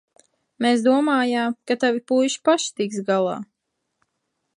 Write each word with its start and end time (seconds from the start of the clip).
Mēs 0.65 0.85
domājām, 0.85 1.55
ka 1.71 1.77
tavi 1.83 2.01
puiši 2.13 2.41
paši 2.49 2.73
tiks 2.81 3.05
galā. 3.11 3.37